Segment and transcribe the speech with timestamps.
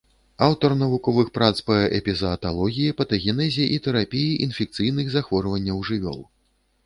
[0.45, 6.19] Аўтар навуковых прац па эпізааталогіі, патагенезе і тэрапіі інфекцыйных захворванняў жывёл.